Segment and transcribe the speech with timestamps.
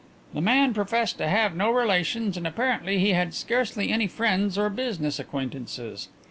[0.33, 4.67] The man professed to have no relations and apparently he had scarcely any friends or
[4.71, 6.09] business acquaintances.